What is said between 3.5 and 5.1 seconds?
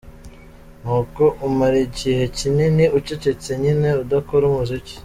nyine udakora umuziki.